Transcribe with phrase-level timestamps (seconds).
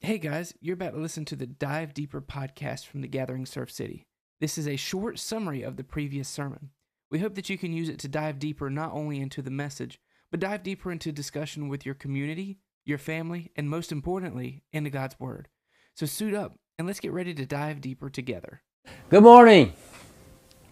[0.00, 3.72] Hey guys, you're about to listen to the Dive Deeper podcast from the Gathering Surf
[3.72, 4.06] City.
[4.40, 6.70] This is a short summary of the previous sermon.
[7.10, 9.98] We hope that you can use it to dive deeper not only into the message,
[10.30, 15.18] but dive deeper into discussion with your community, your family, and most importantly, into God's
[15.18, 15.48] Word.
[15.94, 18.60] So suit up and let's get ready to dive deeper together.
[19.08, 19.72] Good morning.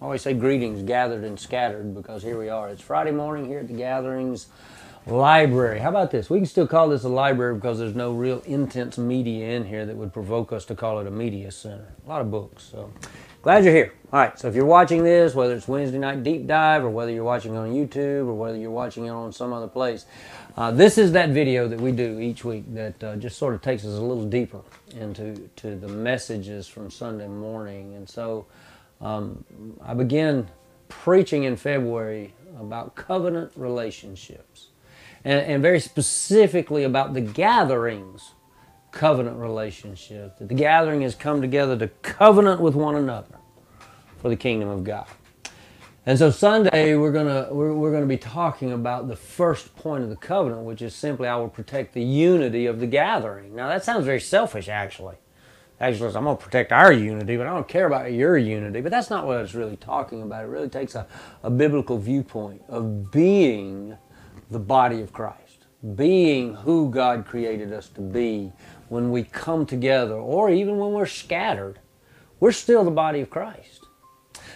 [0.00, 2.68] I always say greetings gathered and scattered because here we are.
[2.68, 4.48] It's Friday morning here at the Gatherings
[5.06, 5.80] Library.
[5.80, 6.30] How about this?
[6.30, 9.84] We can still call this a library because there's no real intense media in here
[9.84, 11.92] that would provoke us to call it a media center.
[12.06, 12.62] A lot of books.
[12.62, 12.90] So
[13.42, 13.92] glad you're here.
[14.14, 14.38] All right.
[14.38, 17.54] So if you're watching this, whether it's Wednesday night deep dive or whether you're watching
[17.54, 20.06] on YouTube or whether you're watching it on some other place,
[20.56, 23.60] uh, this is that video that we do each week that uh, just sort of
[23.60, 24.62] takes us a little deeper
[24.96, 27.94] into to the messages from Sunday morning.
[27.94, 28.46] And so
[29.02, 29.44] um,
[29.84, 30.48] I began
[30.88, 34.68] preaching in February about covenant relationships,
[35.24, 38.32] and, and very specifically about the gatherings
[38.92, 40.38] covenant relationship.
[40.38, 43.36] That the gathering has come together to covenant with one another
[44.18, 45.06] for the kingdom of God.
[46.06, 50.10] And so Sunday we're gonna we're, we're gonna be talking about the first point of
[50.10, 53.54] the covenant, which is simply I will protect the unity of the gathering.
[53.54, 55.16] Now that sounds very selfish, actually.
[55.80, 58.80] Actually, I'm gonna protect our unity, but I don't care about your unity.
[58.80, 60.44] But that's not what it's really talking about.
[60.44, 61.06] It really takes a,
[61.42, 63.96] a biblical viewpoint of being
[64.54, 68.52] the body of Christ, being who God created us to be
[68.88, 71.80] when we come together, or even when we're scattered.
[72.40, 73.84] We're still the body of Christ.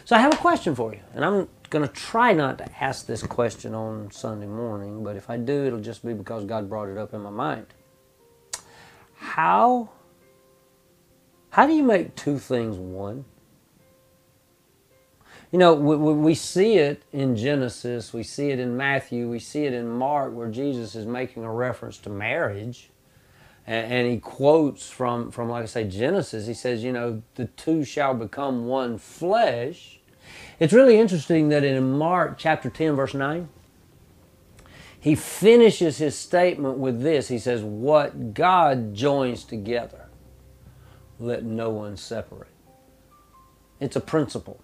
[0.05, 3.07] So I have a question for you, and I'm going to try not to ask
[3.07, 6.89] this question on Sunday morning, but if I do, it'll just be because God brought
[6.89, 7.67] it up in my mind.
[9.15, 9.91] How
[11.51, 13.25] how do you make two things one?
[15.51, 19.65] You know, we, we see it in Genesis, we see it in Matthew, we see
[19.65, 22.91] it in Mark, where Jesus is making a reference to marriage.
[23.67, 26.47] And, and he quotes from, from, like I say, Genesis.
[26.47, 30.01] He says, you know, the two shall become one flesh.
[30.61, 33.49] It's really interesting that in Mark chapter 10, verse 9,
[35.01, 37.29] he finishes his statement with this.
[37.29, 40.09] He says, What God joins together,
[41.19, 42.49] let no one separate.
[43.81, 44.61] It's a principle.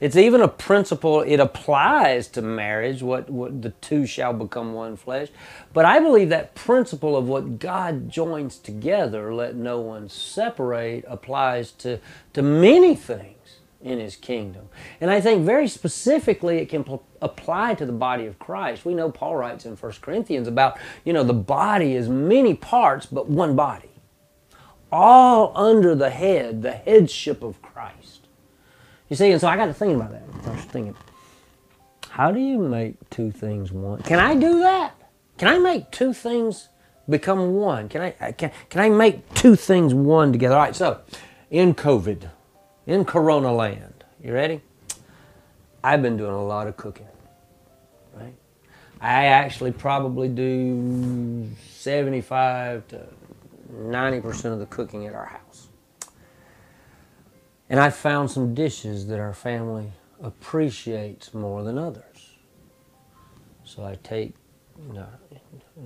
[0.00, 4.96] It's even a principle, it applies to marriage, what, what the two shall become one
[4.96, 5.28] flesh.
[5.72, 11.72] But I believe that principle of what God joins together, let no one separate, applies
[11.72, 12.00] to,
[12.34, 13.36] to many things
[13.82, 14.68] in his kingdom.
[15.00, 18.84] And I think very specifically it can pl- apply to the body of Christ.
[18.84, 23.06] We know Paul writes in 1 Corinthians about, you know, the body is many parts
[23.06, 23.90] but one body.
[24.90, 28.05] All under the head, the headship of Christ.
[29.08, 30.24] You see, and so I got to thinking about that.
[30.46, 30.96] I was thinking,
[32.08, 34.02] how do you make two things one?
[34.02, 34.94] Can I do that?
[35.38, 36.68] Can I make two things
[37.08, 37.88] become one?
[37.88, 40.54] Can I can, can I make two things one together?
[40.54, 41.00] All right, so
[41.50, 42.30] in COVID,
[42.86, 44.04] in Corona land.
[44.22, 44.62] You ready?
[45.84, 47.06] I've been doing a lot of cooking,
[48.14, 48.34] right?
[49.00, 53.06] I actually probably do 75 to
[53.72, 55.68] 90% of the cooking at our house.
[57.68, 62.36] And I found some dishes that our family appreciates more than others.
[63.64, 64.34] So I take,
[64.86, 65.06] you know,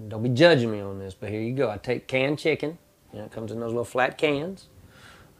[0.08, 1.70] don't be judging me on this, but here you go.
[1.70, 2.78] I take canned chicken,
[3.12, 4.68] you know, it comes in those little flat cans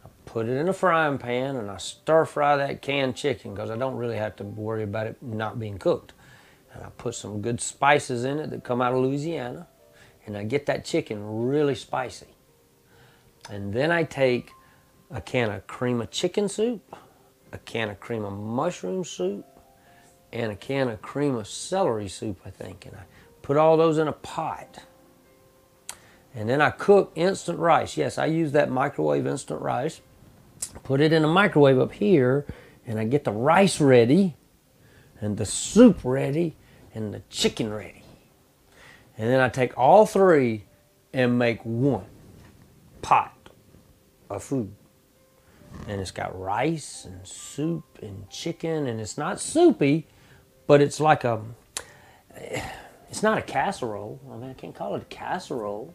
[0.03, 3.69] I put it in a frying pan and I stir fry that canned chicken because
[3.69, 6.13] I don't really have to worry about it not being cooked.
[6.73, 9.67] And I put some good spices in it that come out of Louisiana
[10.25, 12.27] and I get that chicken really spicy.
[13.49, 14.51] And then I take
[15.11, 16.95] a can of cream of chicken soup,
[17.51, 19.45] a can of cream of mushroom soup,
[20.31, 22.85] and a can of cream of celery soup, I think.
[22.85, 23.03] And I
[23.41, 24.79] put all those in a pot.
[26.33, 27.97] And then I cook instant rice.
[27.97, 30.01] Yes, I use that microwave instant rice
[30.83, 32.45] put it in a microwave up here,
[32.85, 34.35] and I get the rice ready,
[35.19, 36.55] and the soup ready,
[36.93, 38.03] and the chicken ready.
[39.17, 40.65] And then I take all three
[41.13, 42.05] and make one
[43.01, 43.35] pot
[44.29, 44.73] of food.
[45.87, 50.07] And it's got rice and soup and chicken, and it's not soupy,
[50.67, 51.41] but it's like a,
[53.09, 54.19] it's not a casserole.
[54.31, 55.93] I mean, I can't call it a casserole.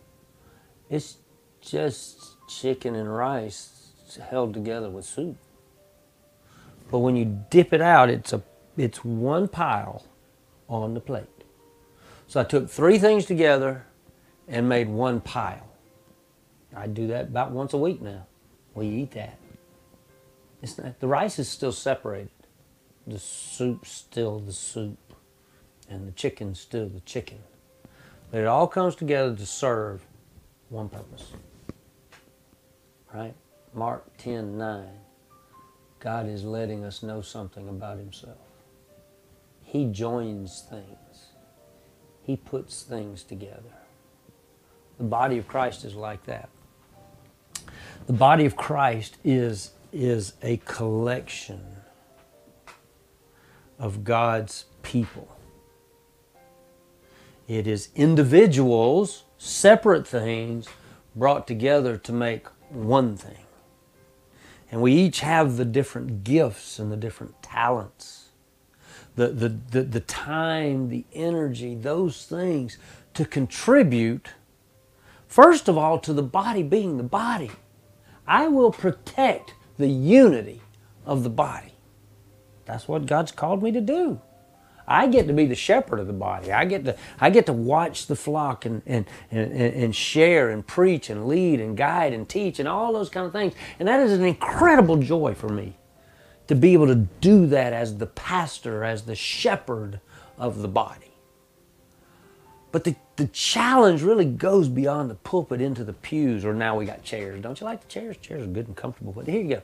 [0.91, 1.19] It's
[1.61, 3.93] just chicken and rice
[4.31, 5.37] held together with soup.
[6.91, 8.43] But when you dip it out, it's a
[8.77, 10.05] it's one pile
[10.69, 11.27] on the plate.
[12.27, 13.87] So I took three things together
[14.49, 15.67] and made one pile.
[16.75, 18.27] I do that about once a week now.
[18.75, 19.39] We eat that.
[20.67, 22.31] It's not, the rice is still separated.
[23.07, 24.99] The soup's still the soup.
[25.89, 27.39] And the chicken's still the chicken.
[28.31, 30.05] But it all comes together to serve
[30.69, 31.33] one purpose
[33.17, 33.35] right?
[33.75, 34.87] Mark 10 9.
[35.99, 38.37] God is letting us know something about Himself.
[39.63, 41.27] He joins things,
[42.23, 43.63] He puts things together.
[44.99, 46.49] The body of Christ is like that.
[48.07, 51.65] The body of Christ is, is a collection
[53.79, 55.29] of God's people.
[57.49, 60.69] It is individuals, separate things,
[61.15, 63.39] brought together to make one thing.
[64.71, 68.31] And we each have the different gifts and the different talents,
[69.15, 72.77] the, the, the, the time, the energy, those things
[73.15, 74.29] to contribute,
[75.27, 77.51] first of all, to the body being the body.
[78.27, 80.63] I will protect the unity
[81.05, 81.73] of the body.
[82.65, 84.21] That's what God's called me to do.
[84.89, 86.53] I get to be the shepherd of the body.
[86.53, 90.65] I get to I get to watch the flock and and, and, and share and
[90.65, 93.55] preach and lead and guide and teach and all those kind of things.
[93.79, 95.77] And that is an incredible joy for me
[96.47, 100.01] to be able to do that as the pastor, as the shepherd
[100.39, 101.13] of the body.
[102.71, 106.85] But the, the challenge really goes beyond the pulpit into the pews, or now we
[106.85, 107.41] got chairs.
[107.41, 108.17] Don't you like the chairs?
[108.19, 109.13] Chairs are good and comfortable.
[109.13, 109.63] But here you go.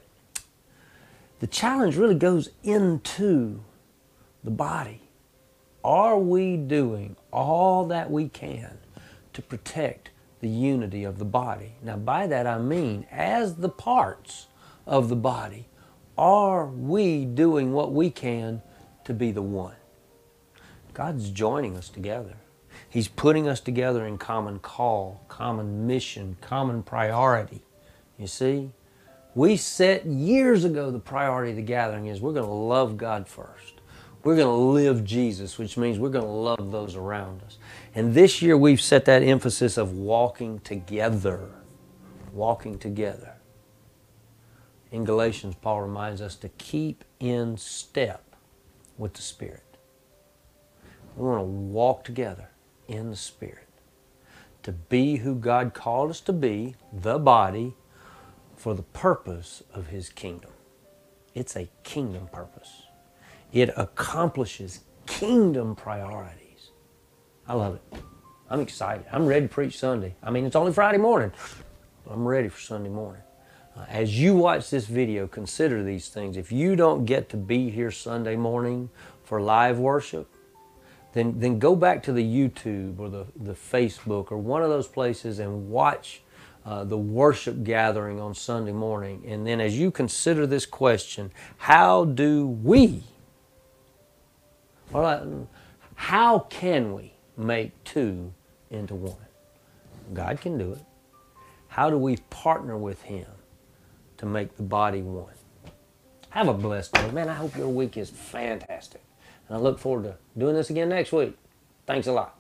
[1.41, 3.61] The challenge really goes into
[4.43, 5.03] the body.
[5.85, 8.79] Are we doing all that we can
[9.33, 10.11] to protect
[10.41, 11.75] the unity of the body?
[11.83, 14.47] Now, by that I mean, as the parts
[14.87, 15.67] of the body,
[16.17, 18.63] are we doing what we can
[19.05, 19.75] to be the one?
[20.95, 22.37] God's joining us together.
[22.93, 27.63] He's putting us together in common call, common mission, common priority.
[28.19, 28.71] You see?
[29.35, 33.27] We set years ago the priority of the gathering is we're going to love God
[33.27, 33.81] first.
[34.25, 37.57] We're going to live Jesus, which means we're going to love those around us.
[37.95, 41.49] And this year we've set that emphasis of walking together.
[42.31, 43.37] Walking together.
[44.91, 48.37] In Galatians, Paul reminds us to keep in step
[48.99, 49.79] with the Spirit.
[51.17, 52.51] We want to walk together
[52.89, 53.69] in the Spirit.
[54.65, 57.75] To be who God called us to be, the body,
[58.57, 60.51] for the purpose of His kingdom.
[61.35, 62.83] It's a kingdom purpose.
[63.53, 66.71] It accomplishes kingdom priorities.
[67.49, 67.99] I love it.
[68.49, 69.07] I'm excited.
[69.11, 70.15] I'm ready to preach Sunday.
[70.23, 71.33] I mean, it's only Friday morning.
[72.09, 73.23] I'm ready for Sunday morning.
[73.77, 76.37] Uh, as you watch this video, consider these things.
[76.37, 78.91] If you don't get to be here Sunday morning
[79.25, 80.29] for live worship,
[81.13, 84.89] then, then go back to the YouTube or the, the Facebook or one of those
[84.89, 86.23] places and watch
[86.65, 89.25] uh, the worship gathering on Sunday morning.
[89.27, 93.03] And then as you consider this question, how do we
[94.93, 95.49] well,
[95.95, 98.33] how can we make two
[98.71, 99.17] into one?
[100.13, 100.85] God can do it.
[101.69, 103.27] How do we partner with Him
[104.19, 105.33] to make the body one?
[106.31, 107.11] Have a blessed day.
[107.11, 109.01] Man, I hope your week is fantastic.
[109.49, 111.37] And I look forward to doing this again next week.
[111.87, 112.39] Thanks a lot.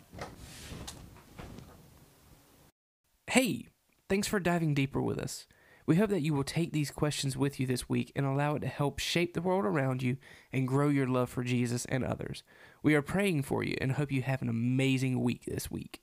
[3.27, 3.69] Hey,
[4.09, 5.47] thanks for diving deeper with us.
[5.87, 8.61] We hope that you will take these questions with you this week and allow it
[8.61, 10.17] to help shape the world around you
[10.53, 12.43] and grow your love for Jesus and others.
[12.83, 16.01] We are praying for you and hope you have an amazing week this week.